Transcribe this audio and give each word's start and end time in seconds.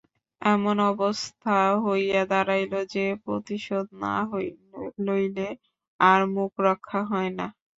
এমন 0.41 0.77
অবস্থা 0.91 1.55
হইয়া 1.83 2.21
দাঁড়াইল 2.31 2.73
যে, 2.93 3.05
প্রতিশোধ 3.25 3.85
না 4.01 4.15
লইলে 5.05 5.47
আর 5.99 6.19
মুখ 6.35 6.51
রক্ষা 6.67 6.99
হয় 7.11 7.31
না। 7.39 7.47